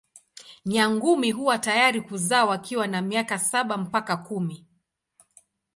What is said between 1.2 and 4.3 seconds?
huwa tayari kuzaa wakiwa na miaka saba mpaka